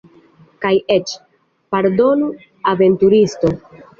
Kaj 0.63 0.71
eĉ, 0.93 1.11
pardonu, 1.75 2.31
aventuristo. 2.75 3.53